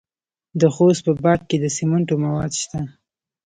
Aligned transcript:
د 0.59 0.61
خوست 0.75 1.01
په 1.07 1.11
باک 1.23 1.41
کې 1.49 1.57
د 1.63 1.65
سمنټو 1.77 2.15
مواد 2.23 2.51
شته. 2.61 2.79